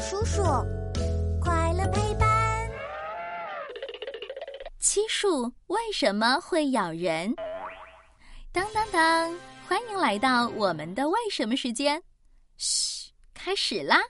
[0.00, 0.42] 叔叔，
[1.40, 2.70] 快乐陪伴。
[4.80, 7.34] 漆树为什么会咬人？
[8.52, 9.38] 当当当！
[9.66, 12.02] 欢迎来到我们的为什么时间。
[12.56, 14.00] 嘘，开始啦！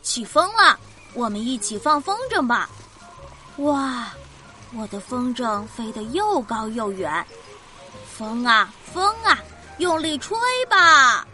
[0.00, 0.78] 起风了，
[1.12, 2.70] 我们一起放风筝吧。
[3.58, 4.12] 哇，
[4.74, 7.26] 我的风筝飞得又高又远。
[8.06, 9.38] 风啊风啊，
[9.78, 10.38] 用力吹
[10.70, 11.26] 吧！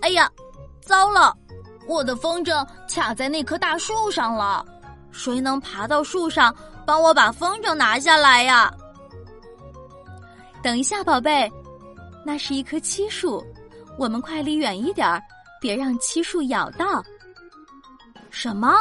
[0.00, 0.30] 哎呀，
[0.80, 1.36] 糟了，
[1.86, 4.64] 我的风筝卡在那棵大树上了。
[5.10, 6.54] 谁能爬到树上
[6.86, 8.72] 帮我把风筝拿下来呀？
[10.62, 11.50] 等一下，宝贝，
[12.24, 13.44] 那是一棵漆树，
[13.96, 15.22] 我们快离远一点儿，
[15.60, 17.02] 别让漆树咬到。
[18.30, 18.76] 什么？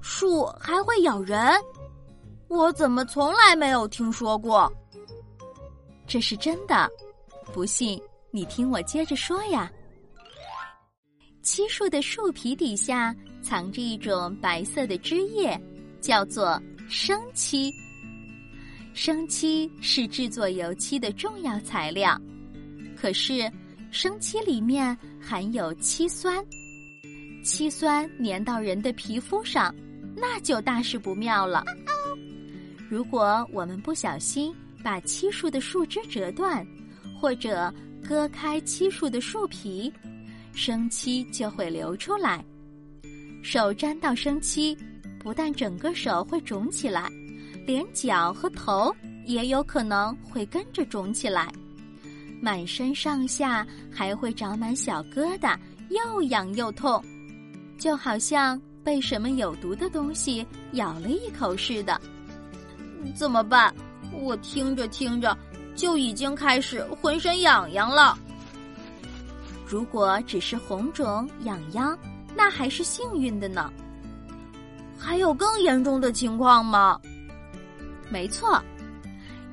[0.00, 1.54] 树还会咬人？
[2.48, 4.72] 我怎么从来没有听说过？
[6.06, 6.88] 这是真的，
[7.52, 8.00] 不信
[8.34, 9.70] 你听我接着说呀。
[11.40, 15.56] 漆树的树皮底下藏着一种白色的汁液，
[16.00, 17.72] 叫做生漆。
[18.92, 22.20] 生漆是制作油漆的重要材料，
[22.96, 23.48] 可是
[23.92, 26.44] 生漆里面含有漆酸，
[27.44, 29.72] 漆酸粘到人的皮肤上，
[30.16, 31.62] 那就大事不妙了。
[32.90, 36.66] 如果我们不小心把漆树的树枝折断，
[37.20, 37.72] 或者
[38.06, 39.92] 割开漆树的树皮，
[40.52, 42.44] 生漆就会流出来，
[43.42, 44.76] 手沾到生漆，
[45.18, 47.10] 不但整个手会肿起来，
[47.66, 51.52] 连脚和头也有可能会跟着肿起来，
[52.40, 55.58] 满身上下还会长满小疙瘩，
[55.88, 57.02] 又痒又痛，
[57.78, 61.98] 就好像被什么有毒的东西咬了一口似的。
[63.14, 63.74] 怎么办？
[64.12, 65.36] 我听着听着
[65.74, 68.16] 就已经开始浑身痒痒了。
[69.66, 71.98] 如果只是红肿痒痒，
[72.36, 73.72] 那还是幸运的呢。
[74.98, 77.00] 还有更严重的情况吗？
[78.08, 78.62] 没错，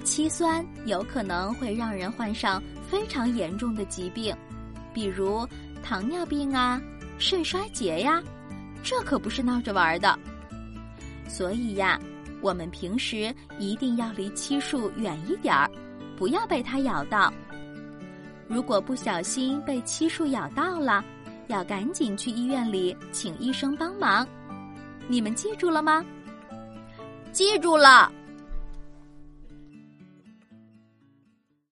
[0.04, 4.36] 漆酸有可能会让人患上非常严重的疾病，
[4.94, 5.48] 比如
[5.81, 6.81] 糖尿病啊、
[7.18, 8.22] 肾衰竭呀，
[8.84, 10.18] 这可不是闹着玩的。
[11.28, 12.00] 所以呀，
[12.42, 15.70] 我们平时一定要离漆树远一点儿，
[16.18, 17.32] 不要被它咬到。
[18.48, 21.04] 如果不小心被漆树咬到了，
[21.48, 24.28] 要赶紧去医院里请医生帮忙。
[25.08, 26.04] 你们记住了吗？
[27.32, 28.12] 记住了。